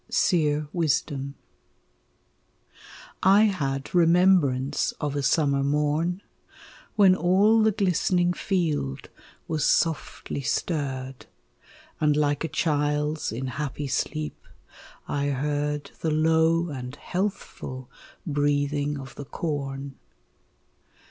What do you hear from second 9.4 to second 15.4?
was softly stirred And like a child's in happy sleep I